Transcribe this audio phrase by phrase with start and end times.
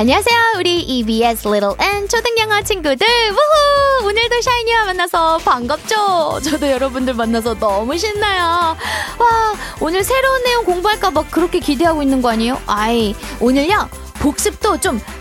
[0.00, 0.36] 안녕하세요.
[0.58, 3.04] 우리 EBS Little N 초등 영어 친구들.
[3.32, 4.06] 우후!
[4.06, 6.38] 오늘도 샤이니와 만나서 반갑죠?
[6.44, 8.76] 저도 여러분들 만나서 너무 신나요.
[9.18, 12.62] 와, 오늘 새로운 내용 공부할까봐 그렇게 기대하고 있는 거 아니에요?
[12.66, 13.88] 아이, 오늘요.
[14.20, 15.17] 복습도 좀큰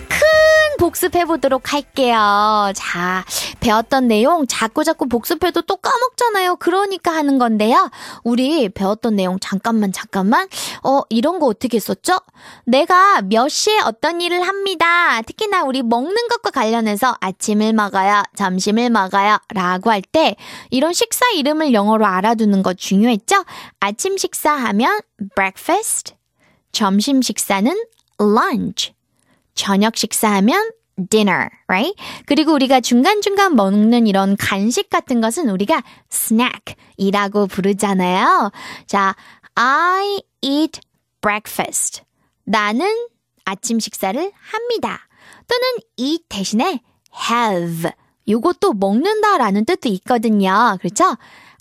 [0.78, 2.71] 복습해 보도록 할게요.
[2.75, 3.25] 자,
[3.60, 6.55] 배웠던 내용 자꾸 자꾸 복습해도 또 까먹잖아요.
[6.57, 7.89] 그러니까 하는 건데요.
[8.24, 10.47] 우리 배웠던 내용 잠깐만 잠깐만.
[10.83, 12.18] 어, 이런 거 어떻게 썼죠?
[12.66, 15.21] 내가 몇 시에 어떤 일을 합니다.
[15.24, 18.24] 특히나 우리 먹는 것과 관련해서 아침을 먹어요.
[18.36, 19.38] 점심을 먹어요.
[19.54, 20.36] 라고 할 때
[20.69, 23.44] 이런 식사 이름을 영어로 알아두는 거 중요했죠?
[23.80, 25.02] 아침 식사하면
[25.36, 26.14] breakfast,
[26.71, 27.75] 점심 식사는
[28.19, 28.94] lunch,
[29.57, 30.71] 저녁 식사하면
[31.10, 31.93] dinner, right?
[32.25, 38.52] 그리고 우리가 중간중간 먹는 이런 간식 같은 것은 우리가 snack이라고 부르잖아요.
[38.86, 39.16] 자,
[39.55, 40.80] I eat
[41.22, 42.03] breakfast.
[42.45, 42.88] 나는
[43.44, 45.00] 아침 식사를 합니다.
[45.47, 45.63] 또는
[45.97, 46.81] eat 대신에
[47.30, 47.91] have.
[48.30, 50.78] 요것도 먹는다라는 뜻도 있거든요.
[50.80, 51.16] 그렇죠?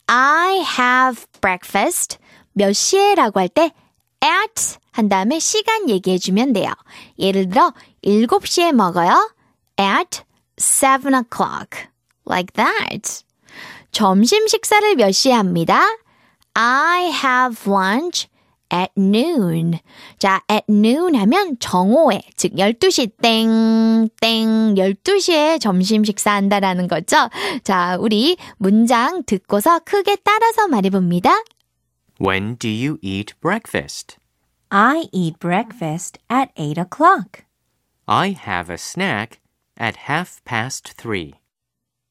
[0.06, 2.18] I have breakfast.
[2.52, 3.72] 몇 시에 라고 할 때
[4.24, 6.72] at 한 다음에 시간 얘기해 주면 돼요.
[7.18, 7.72] 예를 들어
[8.04, 9.30] 7시에 먹어요.
[9.78, 10.22] at
[10.56, 11.88] 7 o'clock.
[12.26, 13.24] Like that.
[13.92, 15.82] 점심 식사를 몇 시에 합니다?
[16.54, 18.28] I have lunch
[18.72, 19.78] at noon.
[20.18, 27.28] 자, at noon 하면 정오에, 즉 12시 땡, 땡, 12시에 점심 식사한다라는 거죠.
[27.62, 31.32] 자, 우리 문장 듣고서 크게 따라서 말해봅니다.
[32.18, 34.16] When do you eat breakfast?
[34.70, 37.44] I eat breakfast at 8 o'clock.
[38.08, 39.40] I have a snack
[39.76, 41.34] at half past three.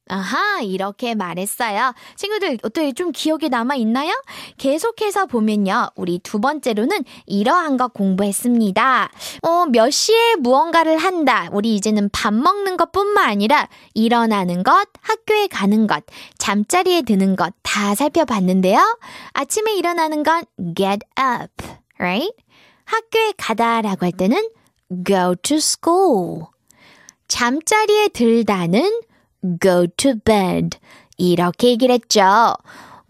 [0.08, 1.94] 아하, 이렇게 말했어요.
[2.16, 4.12] 친구들, 어떻게 좀 기억에 남아 있나요?
[4.58, 5.90] 계속해서 보면요.
[5.96, 9.12] 우리 두 번째로는 이러한 거 공부했습니다.
[9.42, 11.50] 어, 몇 시에 무언가를 한다.
[11.52, 16.04] 우리 이제는 밥 먹는 것 뿐만 아니라 일어나는 것, 학교에 가는 것,
[16.38, 18.80] 잠자리에 드는 것 다 살펴봤는데요.
[19.34, 20.46] 아침에 일어나는 건
[20.78, 21.52] get up,
[22.00, 22.32] right?
[22.86, 24.48] 학교에 가다 라고 할 때는
[25.06, 26.46] go to school.
[27.28, 29.02] 잠자리에 들다는
[29.62, 30.78] go to bed.
[31.18, 32.56] 이렇게 얘기를 했죠.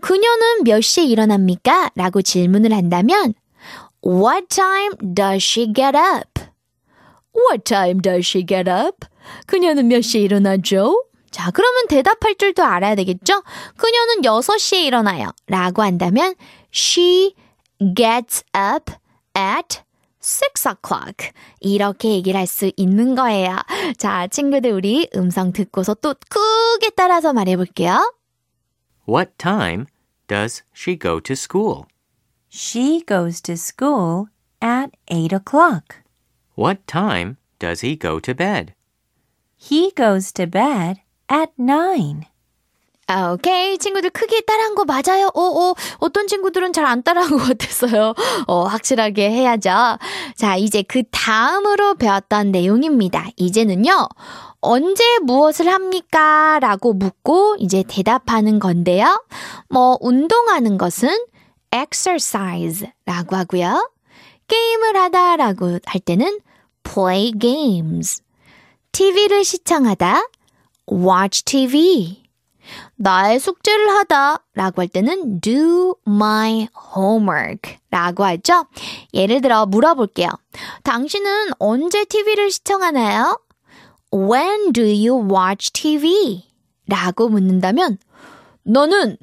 [0.02, 1.92] 그녀는 몇 시에 일어납니까?
[1.96, 3.34] 라고 질문을 한다면
[4.06, 6.42] What time does she get up?
[7.36, 9.08] What time does she get up?
[9.48, 11.06] 그녀는 몇 시에 일어나죠?
[11.32, 13.44] 자, 그러면 대답할 줄도 알아야 되겠죠?
[13.76, 15.32] 그녀는 6시에 일어나요.
[15.48, 16.36] 라고 한다면
[16.74, 17.34] She
[17.96, 18.94] gets up
[19.38, 19.82] at
[20.25, 21.31] 6 o'clock.
[21.61, 23.57] 이렇게 얘기를 할 수 있는 거예요.
[23.97, 28.13] 자, 친구들 우리 음성 듣고서 또 크게 따라서 말해볼게요.
[29.09, 29.87] What time
[30.29, 31.85] does she go to school?
[32.51, 34.27] She goes to school
[34.61, 36.03] at 8 o'clock.
[36.57, 38.75] What time does he go to bed?
[39.57, 42.27] He goes to bed at 9.
[43.08, 43.78] 아, 오케이.
[43.78, 45.30] 친구들 크게 따라한 거 맞아요?
[45.36, 48.14] 어, 어, 어떤 친구들은 잘 안 따라한 것 같았어요.
[48.48, 49.98] 어, 확실하게 해야죠.
[50.36, 53.28] 자, 이제 그 다음으로 배웠던 내용입니다.
[53.38, 54.08] 이제는요,
[54.60, 56.58] 언제 무엇을 합니까?
[56.60, 59.24] 라고 묻고 이제 대답하는 건데요.
[59.70, 61.10] 뭐, 운동하는 것은
[61.72, 63.92] exercise 라고 하고요.
[64.48, 66.40] 게임을 하다 라고 할 때는
[66.84, 68.22] play games.
[68.92, 70.28] TV를 시청하다,
[70.92, 72.25] watch TV.
[72.98, 78.66] 나의 숙제를 하다 라고 할 때는 do my homework 라고 하죠.
[79.14, 80.30] 예를 들어 물어볼게요.
[80.84, 83.40] 당신은 언제 TV를 시청하나요?
[84.14, 86.46] When do you watch TV?
[86.88, 87.98] 라고 묻는다면
[88.64, 89.18] 너는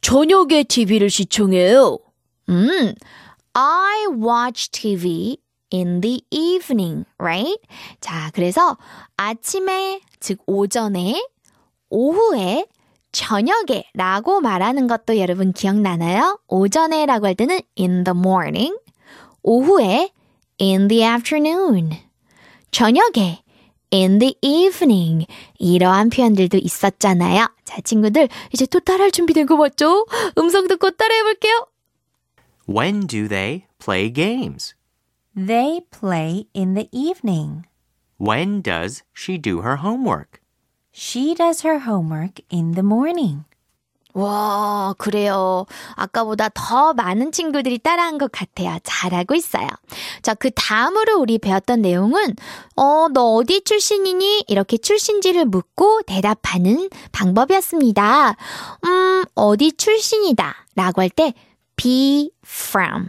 [0.00, 1.98] 저녁에 TV를 시청해요.
[2.48, 2.94] 음,
[3.52, 5.36] I watch TV
[5.72, 7.60] in the evening, right?
[8.00, 8.78] 자, 그래서
[9.16, 11.22] 아침에, 즉 오전에,
[11.90, 12.66] 오후에,
[13.18, 16.38] 저녁에 라고 말하는 것도 여러분 기억나나요?
[16.46, 18.78] 오전에 라고 할 때는 in the morning,
[19.42, 20.12] 오후에
[20.60, 21.98] in the afternoon,
[22.70, 23.42] 저녁에
[23.92, 25.26] in the evening
[25.58, 27.48] 이러한 표현들도 있었잖아요.
[27.64, 30.06] 자, 친구들 이제 또 따라할 준비된 거 맞죠?
[30.38, 31.66] 음성 듣고 따라해 볼게요.
[32.68, 34.76] When do they play games?
[35.36, 37.64] They play in the evening.
[38.20, 40.38] When does she do her homework?
[40.98, 43.44] She does her homework in the morning.
[44.14, 45.64] 와, 그래요.
[45.94, 48.78] 아까보다 더 많은 친구들이 따라한 것 같아요.
[48.82, 49.68] 잘하고 있어요.
[50.22, 52.34] 자, 그 다음으로 우리 배웠던 내용은,
[52.74, 54.46] 어, 너 어디 출신이니?
[54.48, 58.36] 이렇게 출신지를 묻고 대답하는 방법이었습니다.
[58.86, 60.66] 음, 어디 출신이다.
[60.74, 61.32] 라고 할 때,
[61.76, 63.08] be from.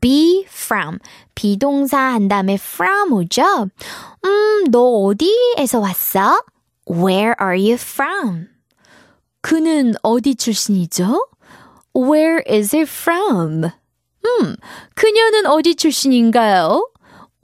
[0.00, 0.98] be from.
[1.34, 3.68] 비동사 한 다음에 from 오죠?
[4.24, 6.40] 음, 너 어디에서 왔어?
[6.90, 8.48] Where are you from?
[9.42, 11.28] 그는 어디 출신이죠?
[11.94, 13.70] Where is he from?
[14.26, 14.56] 음,
[14.94, 16.90] 그녀는 어디 출신인가요?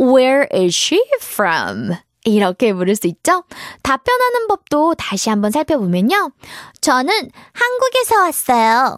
[0.01, 1.95] Where is she from?
[2.25, 3.45] 이렇게 물을 수 있죠?
[3.83, 6.33] 답변하는 법도 다시 한번 살펴보면요.
[6.81, 8.97] 저는 한국에서 왔어요.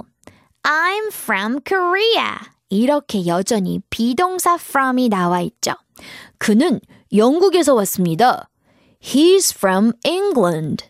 [0.62, 2.38] I'm from Korea.
[2.70, 5.72] 이렇게 여전히 비동사 from이 나와 있죠.
[6.38, 6.80] 그는
[7.12, 8.48] 영국에서 왔습니다.
[8.99, 10.85] He's from England.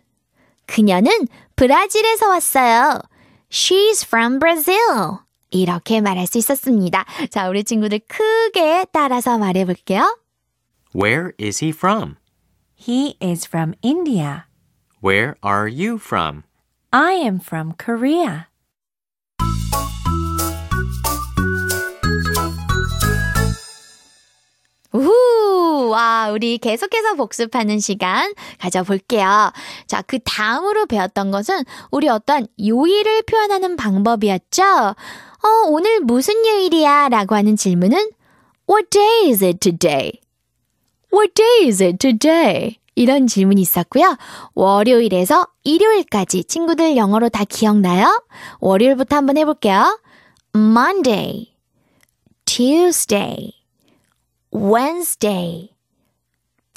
[0.65, 1.11] 그녀는
[1.55, 3.01] 브라질에서 왔어요.
[3.49, 5.19] She's from Brazil.
[5.51, 7.05] 이렇게 말할 수 있었습니다.
[7.29, 10.17] 자, 우리 친구들 크게 따라서 말해 볼게요.
[10.95, 12.15] Where is he from?
[12.75, 14.45] He is from India.
[15.03, 16.43] Where are you from?
[16.91, 18.47] I am from Korea.
[24.91, 25.36] 우후!
[25.88, 29.52] 와, 우리 계속해서 복습하는 시간 가져볼게요.
[29.86, 34.62] 자, 그 다음으로 배웠던 것은 우리 어떤 요일을 표현하는 방법이었죠?
[34.62, 37.08] 어, 오늘 무슨 요일이야?
[37.08, 38.10] 라고 하는 질문은
[38.68, 40.12] What day is it today?
[41.12, 42.78] What day is it today?
[42.94, 44.16] 이런 질문이 있었고요.
[44.54, 48.24] 월요일에서 일요일까지 친구들 영어로 다 기억나요?
[48.60, 50.00] 월요일부터 한번 해볼게요.
[50.54, 51.54] Monday,
[52.44, 53.52] Tuesday,
[54.52, 55.70] Wednesday,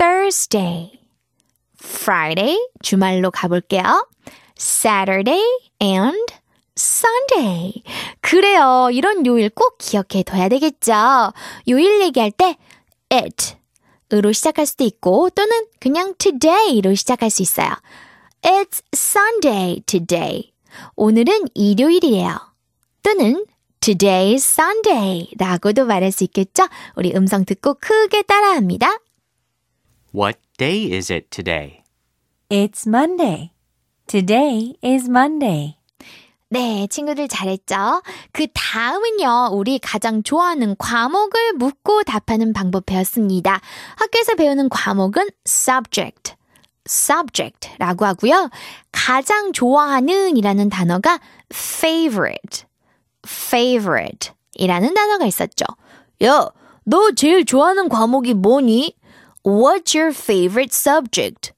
[0.02, 1.00] Thursday,
[1.78, 4.10] Friday, 주말로 가볼게요.
[4.58, 5.44] Saturday
[5.80, 6.34] and
[6.76, 7.84] Sunday.
[8.20, 8.90] 그래요.
[8.92, 11.34] 이런 요일 꼭 기억해 둬야 되겠죠.
[11.70, 12.58] 요일 얘기할 때
[13.12, 13.58] it
[14.12, 17.70] 으로 시작할 수도 있고 또는 그냥 today로 시작할 수 있어요.
[18.42, 20.52] It's Sunday today.
[20.96, 22.40] 오늘은 일요일이에요.
[23.04, 23.46] 또는
[23.80, 26.68] Today's Sunday 라고도 말할 수 있겠죠?
[26.96, 28.98] 우리 음성 듣고 크게 따라합니다.
[30.14, 31.84] What day is it today?
[32.50, 33.52] It's Monday.
[34.08, 35.78] Today is Monday.
[36.50, 38.04] 네, 친구들 잘했죠?
[38.34, 43.62] 그 다음은요, 우리 가장 좋아하는 과목을 묻고 답하는 방법 배웠습니다.
[43.96, 46.34] 학교에서 배우는 과목은 subject,
[46.86, 48.50] subject라고 하고요.
[48.92, 51.22] 가장 좋아하는 이라는 단어가
[51.54, 52.66] favorite,
[53.26, 55.64] favorite 이라는 단어가 있었죠.
[56.26, 56.50] 야,
[56.84, 58.94] 너 제일 좋아하는 과목이 뭐니?
[59.44, 61.54] What's your favorite subject?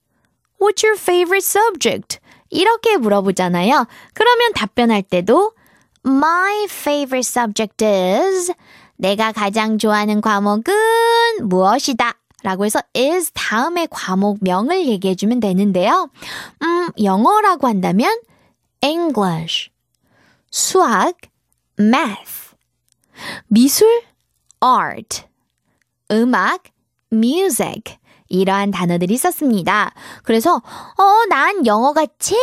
[0.59, 2.19] What's your favorite subject?
[2.49, 3.87] 이렇게 물어보잖아요.
[4.13, 5.53] 그러면 답변할 때도
[6.05, 8.53] My favorite subject is
[8.97, 10.73] 내가 가장 좋아하는 과목은
[11.43, 12.13] 무엇이다.
[12.43, 16.09] 라고 해서 is 다음에 과목명을 얘기해 주면 되는데요.
[16.61, 18.19] 음, 영어라고 한다면
[18.81, 19.69] English,
[20.51, 21.15] 수학,
[21.79, 22.55] math,
[23.47, 23.87] 미술,
[24.59, 25.23] art,
[26.11, 26.63] 음악,
[27.13, 27.97] music,
[28.29, 29.93] 이러한 단어들이 있었습니다.
[30.23, 32.41] 그래서, 어, 난 영어가 제일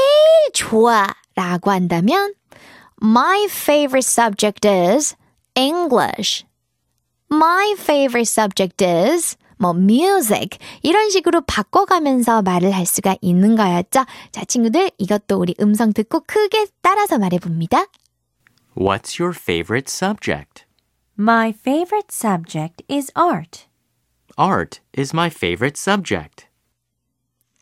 [0.52, 1.06] 좋아.
[1.34, 2.34] 라고 한다면,
[3.02, 5.17] My favorite subject is
[5.55, 6.44] English.
[7.32, 14.05] My favorite subject is 뭐 music 이런 식으로 바꿔가면서 말을 할 수가 있는 거였죠.
[14.32, 17.84] 자, 친구들 이것도 우리 음성 듣고 크게 따라서 말해 봅니다.
[18.77, 20.65] What's your favorite subject?
[21.19, 23.69] My favorite subject is art.
[24.41, 26.47] Art is my favorite subject.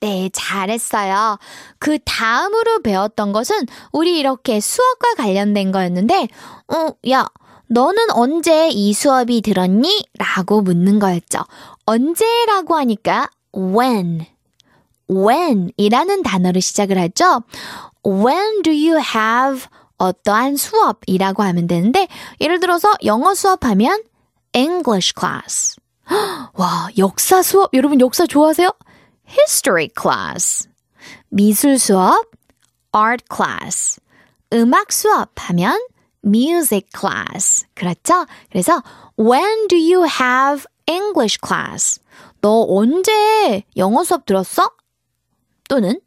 [0.01, 1.39] 네, 잘했어요.
[1.81, 6.29] 그 다음으로 배웠던 것은 우리 이렇게 수업과 관련된 거였는데,
[6.69, 7.27] 어, 야,
[7.67, 10.05] 너는 언제 이 수업이 들었니?
[10.19, 11.41] 라고 묻는 거였죠.
[11.85, 14.25] 언제라고 하니까 when,
[15.11, 17.43] when 이라는 단어로 시작을 하죠.
[18.07, 19.67] When do you have
[19.97, 22.07] 어떠한 수업이라고 하면 되는데,
[22.41, 24.01] 예를 들어서 영어 수업하면
[24.55, 25.78] English class.
[26.55, 28.71] 와, 역사 수업, 여러분 역사 좋아하세요?
[29.29, 30.69] History class.
[31.29, 32.25] 미술 수업,
[32.93, 34.00] art class.
[34.53, 35.79] 음악 수업 하면
[36.25, 37.67] music class.
[37.75, 38.27] 그렇죠?
[38.50, 38.83] 그래서
[39.19, 42.00] when do you have English class?
[42.41, 44.71] 너 언제 영어 수업 들었어?
[45.69, 46.00] 또는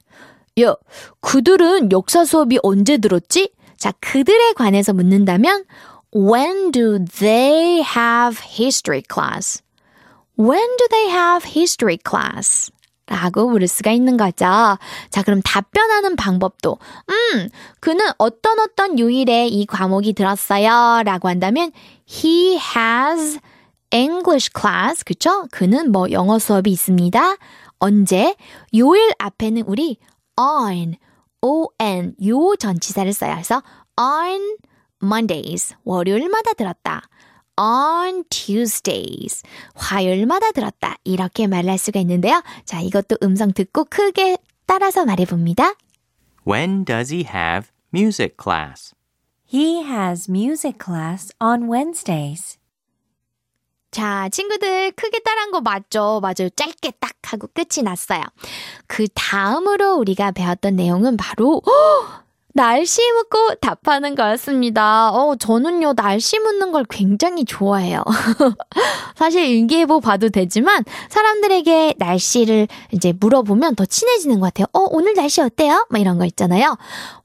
[0.59, 0.75] 야,
[1.21, 3.53] 그들은 역사 수업이 언제 들었지?
[3.77, 5.65] 자, 그들에 관해서 묻는다면
[6.13, 9.61] when do they have history class?
[10.39, 12.71] When do they have history class?
[13.07, 14.45] 라고 물을 수가 있는 거죠.
[15.09, 16.77] 자, 그럼 답변하는 방법도,
[17.09, 17.49] 음,
[17.81, 21.03] 그는 어떤 어떤 요일에 이 과목이 들었어요.
[21.03, 21.71] 라고 한다면,
[22.09, 23.39] he has
[23.91, 25.03] English class.
[25.03, 25.45] 그쵸?
[25.51, 27.35] 그는 뭐 영어 수업이 있습니다.
[27.79, 28.35] 언제?
[28.75, 29.97] 요일 앞에는 우리
[30.37, 30.95] on,
[31.41, 33.33] on, 요 전치사를 써요.
[33.33, 33.61] 그래서
[33.99, 34.57] on
[35.03, 37.01] Mondays, 월요일마다 들었다.
[37.57, 39.43] On Tuesdays.
[39.75, 40.95] 화요일마다 들었다.
[41.03, 42.41] 이렇게 말할 수가 있는데요.
[42.65, 45.73] 자, 이것도 음성 듣고 크게 따라서 말해봅니다.
[46.47, 48.93] When does he have music class?
[49.51, 52.57] He has music class on Wednesdays.
[53.91, 56.21] 자, 친구들 크게 따라한 거 맞죠?
[56.21, 56.49] 맞아요.
[56.55, 58.23] 짧게 딱 하고 끝이 났어요.
[58.87, 62.20] 그 다음으로 우리가 배웠던 내용은 바로 헉!
[62.53, 65.11] 날씨 묻고 답하는 거였습니다.
[65.11, 68.03] 어, 저는요, 날씨 묻는 걸 굉장히 좋아해요.
[69.15, 74.65] 사실 일기예보 봐도 되지만, 사람들에게 날씨를 이제 물어보면 더 친해지는 것 같아요.
[74.73, 75.85] 어, 오늘 날씨 어때요?
[75.89, 76.77] 막 이런 거 있잖아요.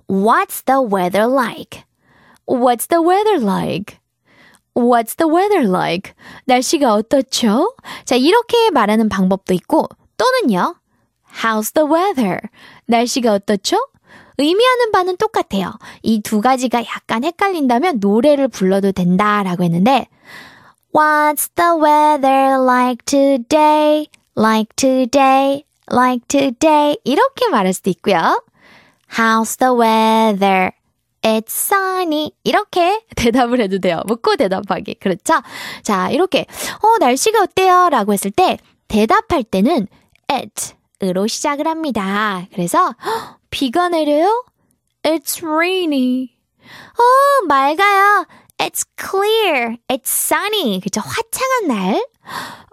[0.08, 1.82] What's the weather like?
[2.46, 3.98] What's the weather like?
[4.74, 6.12] What's the weather like?
[6.44, 7.74] 날씨가 어떻죠?
[8.04, 10.76] 자, 이렇게 말하는 방법도 있고, 또는요,
[11.42, 12.38] How's the weather?
[12.86, 13.78] 날씨가 어떻죠?
[14.38, 15.72] 의미하는 바는 똑같아요.
[16.02, 20.06] 이 두 가지가 약간 헷갈린다면 노래를 불러도 된다라고 했는데,
[20.94, 24.06] What's the weather like today?
[24.36, 25.64] Like today?
[25.90, 26.96] Like today?
[27.04, 28.42] 이렇게 말할 수도 있고요.
[29.16, 30.70] How's the weather?
[31.22, 32.32] It's sunny.
[32.44, 34.02] 이렇게 대답을 해도 돼요.
[34.06, 34.94] 묻고 대답하기.
[34.94, 35.34] 그렇죠?
[35.82, 36.46] 자, 이렇게,
[36.82, 37.88] 어, 날씨가 어때요?
[37.90, 39.88] 라고 했을 때, 대답할 때는
[40.28, 42.46] it으로 시작을 합니다.
[42.54, 44.44] 그래서, 헉, 비가 내려요?
[45.02, 46.36] It's rainy.
[46.98, 48.26] 어, 맑아요.
[48.58, 49.76] It's clear.
[49.88, 50.80] It's sunny.
[50.80, 51.00] 그죠?
[51.00, 52.06] 화창한 날.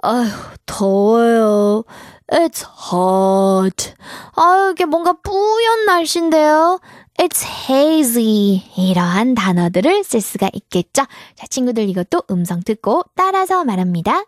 [0.01, 1.84] 아휴, 더워요.
[2.32, 3.94] It's hot.
[4.36, 6.80] 아유, 이게 뭔가 뿌연 날씨인데요.
[7.20, 8.63] It's hazy.
[8.75, 11.03] 이러한 단어들을 쓸 수가 있겠죠.
[11.36, 14.24] 자, 친구들 이것도 음성 듣고 따라서 말합니다.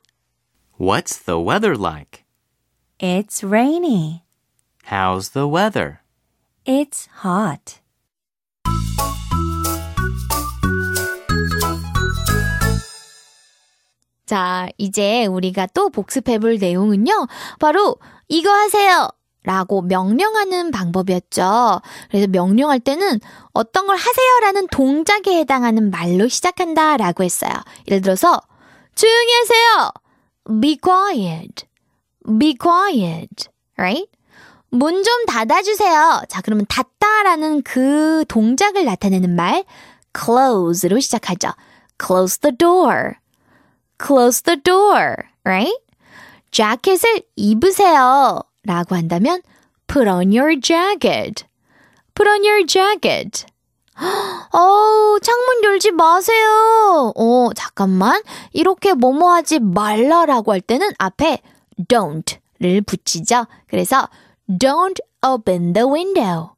[0.80, 2.26] What's the weather like?
[3.00, 4.24] It's rainy.
[4.92, 6.02] How's the weather?
[6.68, 7.80] It's hot.
[14.26, 17.28] 자, 이제 우리가 또 복습해 볼 내용은요.
[17.60, 19.08] 바로 이거 하세요.
[19.44, 21.82] 라고 명령하는 방법이었죠.
[22.10, 23.20] 그래서 명령할 때는
[23.54, 27.52] 어떤 걸 하세요라는 동작에 해당하는 말로 시작한다 라고 했어요.
[27.88, 28.42] 예를 들어서,
[28.96, 29.92] 조용히 하세요.
[30.60, 31.68] Be quiet.
[32.40, 33.50] Be quiet.
[33.78, 34.15] Right?
[34.78, 36.24] 문 좀 닫아주세요.
[36.30, 39.64] 자, 그러면 닫다라는 그 동작을 나타내는 말,
[40.18, 41.50] close로 시작하죠.
[42.04, 43.14] Close the door.
[44.04, 45.16] Close the door.
[45.44, 45.76] Right?
[46.52, 48.42] 자켓을 입으세요.
[48.64, 49.42] 라고 한다면
[49.88, 51.46] put on your jacket.
[52.16, 53.46] put on your jacket.
[54.52, 57.14] 어우, 창문 열지 마세요.
[57.16, 58.22] 어, 잠깐만.
[58.52, 61.42] 이렇게 뭐뭐 하지 말라라고 할 때는 앞에
[61.88, 63.46] don't를 붙이죠.
[63.68, 64.08] 그래서
[64.50, 66.52] don't open the window.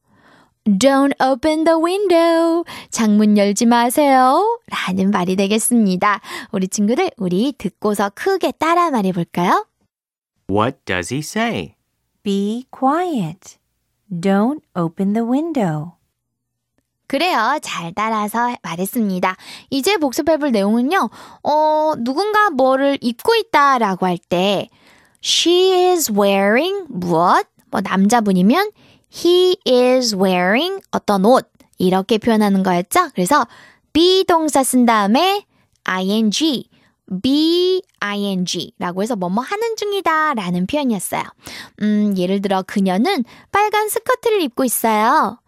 [0.65, 2.65] Don't open the window.
[2.89, 4.60] 창문 열지 마세요.
[4.67, 6.20] 라는 말이 되겠습니다.
[6.51, 9.65] 우리 친구들, 우리 듣고서 크게 따라 말해 볼까요?
[10.50, 11.75] What does he say?
[12.24, 13.58] Be quiet.
[14.12, 15.94] Don't open the window.
[17.08, 17.58] 그래요.
[17.62, 19.38] 잘 따라서 말했습니다.
[19.70, 21.10] 이제 복습해볼 내용은요,
[21.44, 24.67] 어, 누군가 뭐를 입고 있다라고 할 때,
[25.24, 27.48] she is wearing 무엇?
[27.69, 28.71] 뭐 남자분이면
[29.13, 31.50] he is wearing 어떤 옷.
[31.77, 33.09] 이렇게 표현하는 거였죠?
[33.13, 33.45] 그래서
[33.93, 35.45] be 동사 쓴 다음에
[35.86, 36.67] ing,
[37.21, 41.24] be ing라고 해서 뭐뭐 하는 중이다 라는 표현이었어요.
[41.81, 45.39] 음, 예를 들어 그녀는 빨간 스커트를 입고 있어요.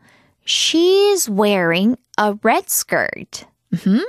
[0.45, 3.45] She's wearing a red skirt.
[3.85, 4.05] 음,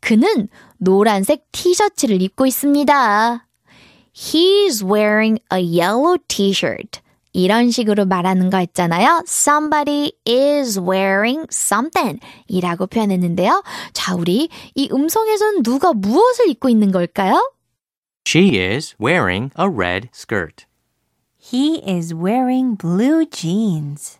[0.00, 3.46] 그는 노란색 티셔츠를 입고 있습니다.
[4.14, 7.00] He's wearing a yellow t-shirt.
[7.34, 9.22] 이런 식으로 말하는 거 있잖아요.
[9.26, 13.62] Somebody is wearing something 이라고 표현했는데요.
[13.92, 17.52] 자, 우리 이 음성에선 누가 무엇을 입고 있는 걸까요?
[18.26, 20.64] She is wearing a red skirt.
[21.38, 24.18] He is wearing blue jeans.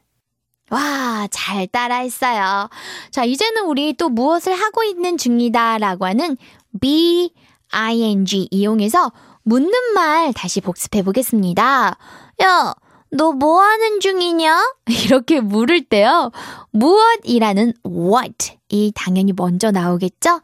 [0.70, 2.68] 와, 잘 따라했어요.
[3.10, 6.36] 자, 이제는 우리 또 무엇을 하고 있는 중이다 라고 하는
[6.80, 7.30] be,
[7.70, 9.12] ing 이용해서
[9.44, 11.96] 묻는 말 다시 복습해 보겠습니다.
[12.42, 12.74] 야,
[13.10, 14.74] 너 뭐 하는 중이냐?
[15.06, 16.30] 이렇게 물을 때요.
[16.72, 20.40] 무엇이라는 what 이 당연히 먼저 나오겠죠?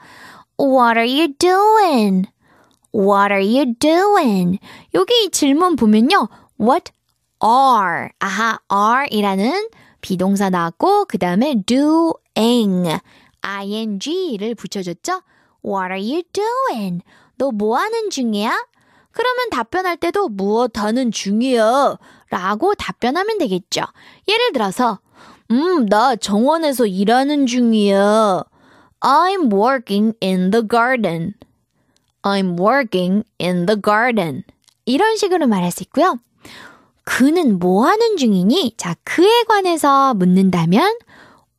[0.59, 2.27] What are you doing?
[2.95, 4.59] What are you doing?
[4.95, 6.29] 여기 이 질문 보면요.
[6.61, 6.93] What
[7.43, 8.11] are?
[8.21, 9.69] 아하, are이라는
[10.01, 12.99] 비동사 나왔고 그 다음에 doing
[13.43, 15.23] ing를 붙여줬죠.
[15.65, 17.03] What are you doing?
[17.39, 18.67] 너 뭐 하는 중이야?
[19.13, 21.99] 그러면 답변할 때도 무엇 하는 중이야
[22.31, 23.83] 라고 답변하면 되겠죠.
[24.29, 25.01] 예를 들어서
[25.51, 28.45] 음, 나 정원에서 일하는 중이야.
[29.01, 31.35] I'm working in the garden.
[32.23, 34.45] I'm working in the garden.
[34.85, 36.19] 이런 식으로 말할 수 있고요.
[37.05, 38.75] 그는 뭐 하는 중이니?
[38.77, 40.99] 자, 그에 관해서 묻는다면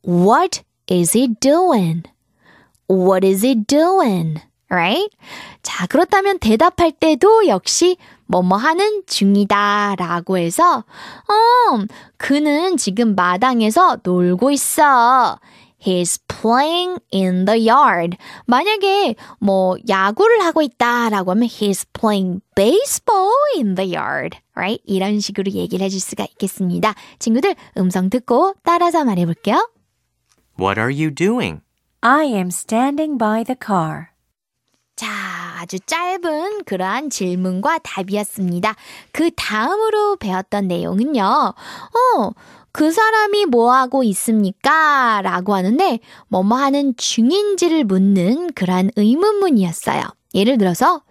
[0.06, 2.02] What is he doing?
[2.88, 4.40] What is he doing?
[4.72, 5.14] Right?
[5.62, 11.84] 자, 그렇다면 대답할 때도 역시 뭐뭐 하는 중이다 라고 해서 어,
[12.16, 15.38] 그는 지금 마당에서 놀고 있어.
[15.78, 18.16] He's playing in the yard.
[18.46, 24.38] 만약에 뭐 야구를 하고 있다라고 하면 he's playing baseball in the yard.
[24.54, 24.82] Right?
[24.86, 26.94] 이런 식으로 얘기를 해줄 수가 있겠습니다.
[27.18, 29.68] 친구들 음성 듣고 따라서 말해 볼게요.
[30.58, 31.60] What are you doing?
[32.00, 34.11] I am standing by the car.
[35.02, 38.76] 자, 아주 짧은 그러한 질문과 답이었습니다.
[39.10, 41.24] 그 다음으로 배웠던 내용은요.
[41.24, 42.30] 어,
[42.70, 45.20] 그 사람이 뭐 하고 있습니까?
[45.22, 50.04] 라고 하는데, 뭐뭐 하는 중인지를 묻는 그러한 의문문이었어요.
[50.34, 51.02] 예를 들어서,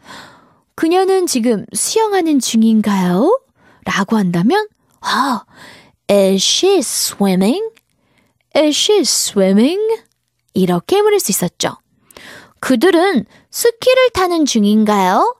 [0.75, 3.41] 그녀는 지금 수영하는 중인가요?
[3.83, 4.69] 라고 한다면,
[5.01, 5.43] 아,
[6.09, 7.61] is she swimming?
[8.55, 10.01] Is she swimming?
[10.53, 11.80] 이렇게 물을 수 있었죠.
[12.61, 15.35] 그들은 스키를 타는 중인가요?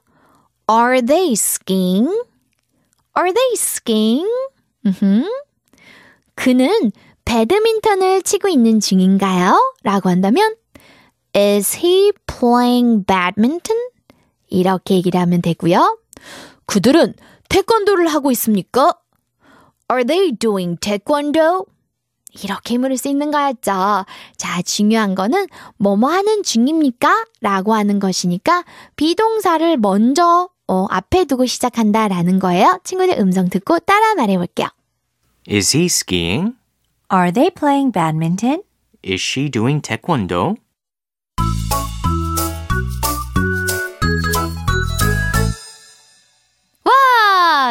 [0.70, 2.08] Are they skiing?
[3.16, 4.28] Are they skiing?
[4.84, 5.24] 음흠.
[6.34, 6.92] 그는
[7.24, 9.74] 배드민턴을 치고 있는 중인가요?
[9.82, 10.56] 라고 한다면
[11.34, 13.80] Is he playing badminton?
[14.48, 15.98] 이렇게 얘기를 하면 되고요.
[16.66, 17.14] 그들은
[17.48, 18.94] 태권도를 하고 있습니까?
[19.90, 21.66] Are they doing taekwondo?
[22.42, 24.04] 이렇게 물을 수 있는 거였죠.
[24.36, 25.46] 자, 중요한 거는
[25.78, 27.26] 뭐뭐 하는 중입니까?
[27.40, 28.64] 라고 하는 것이니까
[28.96, 32.80] 비동사를 먼저 어, 앞에 두고 시작한다라는 거예요.
[32.84, 34.68] 친구들 음성 듣고 따라 말해 볼게요.
[35.50, 36.54] Is he skiing?
[37.12, 38.62] Are they playing badminton?
[39.04, 40.54] Is she doing taekwondo?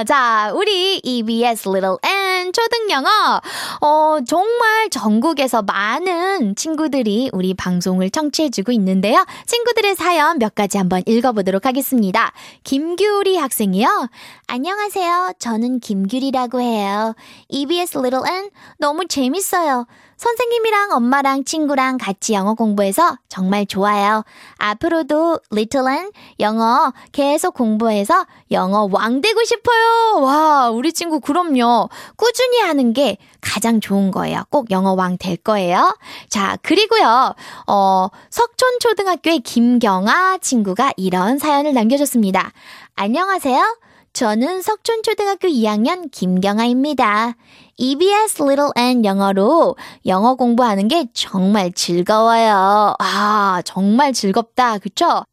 [0.06, 3.42] 자, 우리 EBS Little N 초등 영어.
[3.82, 9.26] 어, 정말 전국에서 많은 친구들이 우리 방송을 청취해주고 있는데요.
[9.46, 12.32] 친구들의 사연 몇 가지 한번 읽어보도록 하겠습니다.
[12.64, 14.10] 김규리 학생이요.
[14.48, 15.34] 안녕하세요.
[15.40, 17.14] 저는 김규리라고 해요.
[17.50, 19.86] EBS Little N 너무 재밌어요.
[20.21, 24.23] 선생님이랑 엄마랑 친구랑 같이 영어 공부해서 정말 좋아요.
[24.60, 30.21] 앞으로도 N 영어 계속 공부해서 영어 왕 되고 싶어요.
[30.21, 31.89] 와, 우리 친구 그럼요.
[32.17, 34.43] 꾸준히 하는 게 가장 좋은 거예요.
[34.51, 35.97] 꼭 영어 왕 될 거예요.
[36.29, 37.34] 자, 그리고요.
[37.65, 42.51] 어, 석촌초등학교의 김경아 친구가 이런 사연을 남겨줬습니다.
[42.93, 43.75] 안녕하세요.
[44.13, 47.36] 저는 석촌초등학교 2학년 김경아입니다.
[47.78, 52.95] EBS Little N 영어로 영어 공부하는 게 정말 즐거워요.
[53.00, 54.80] 아, 정말 즐겁다.
[54.80, 55.24] 그쵸?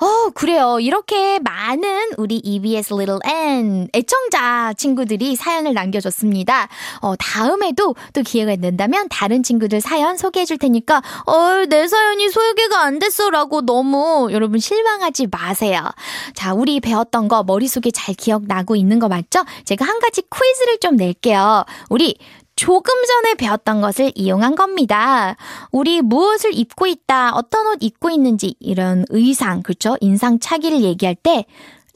[0.00, 0.78] 어, 그래요.
[0.80, 6.68] 이렇게 많은 우리 EBS Little N 애청자 친구들이 사연을 남겨줬습니다.
[7.00, 12.82] 어, 다음에도 또 기회가 된다면 다른 친구들 사연 소개해 줄 테니까, 어, 내 사연이 소개가
[12.82, 13.30] 안 됐어.
[13.30, 15.84] 라고 너무 여러분 실망하지 마세요.
[16.34, 19.44] 자, 우리 배웠던 거 머릿속에 잘 기억나고 있는 거 맞죠?
[19.64, 21.64] 제가 한 가지 퀴즈를 좀 낼게요.
[21.88, 22.16] 우리
[22.58, 25.36] 조금 전에 배웠던 것을 이용한 겁니다.
[25.70, 29.96] 우리 무엇을 입고 있다, 어떤 옷 입고 있는지, 이런 의상, 그쵸?
[30.00, 31.46] 인상 차기를 얘기할 때,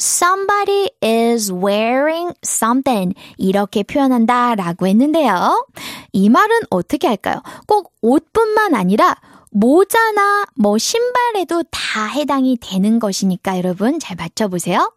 [0.00, 3.12] somebody is wearing something.
[3.38, 5.66] 이렇게 표현한다 라고 했는데요.
[6.12, 7.42] 이 말은 어떻게 할까요?
[7.66, 9.16] 꼭 옷뿐만 아니라
[9.50, 14.92] 모자나 뭐 신발에도 다 해당이 되는 것이니까 여러분 잘 맞춰보세요.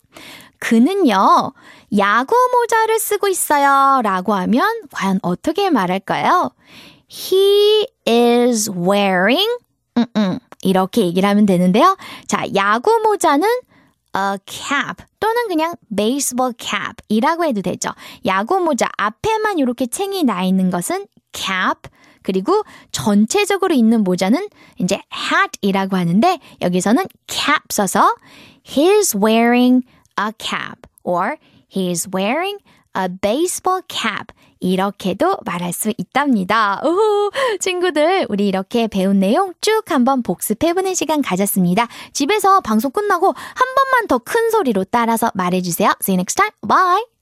[0.60, 1.54] 그는요,
[1.98, 4.02] 야구 모자를 쓰고 있어요.
[4.02, 6.52] 라고 하면 과연 어떻게 말할까요?
[7.10, 9.48] He is wearing,
[9.98, 11.98] 음, 음, 이렇게 얘기를 하면 되는데요.
[12.28, 13.48] 자, 야구 모자는
[14.16, 17.90] a cap 또는 그냥 baseball cap 이라고 해도 되죠.
[18.26, 21.90] 야구 모자 앞에만 이렇게 챙이 나 있는 것은 cap
[22.24, 24.48] 그리고 전체적으로 있는 모자는
[24.80, 28.16] 이제 hat이라고 하는데 여기서는 cap 써서
[28.66, 29.84] he's wearing
[30.18, 32.58] a cap or he's wearing
[32.98, 36.82] a baseball cap 이렇게도 말할 수 있답니다.
[36.84, 41.88] 우후, 친구들, 우리 이렇게 배운 내용 쭉 한번 복습해보는 시간 가졌습니다.
[42.14, 45.92] 집에서 방송 끝나고 한 번만 더 큰 소리로 따라서 말해주세요.
[46.02, 46.52] See you next time.
[46.66, 47.15] Bye!